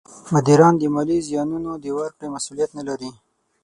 مدیران 0.33 0.73
د 0.77 0.83
مالي 0.93 1.17
زیانونو 1.27 1.71
د 1.83 1.85
ورکړې 1.97 2.27
مسولیت 2.35 2.69
نه 2.77 2.83
لري. 2.89 3.11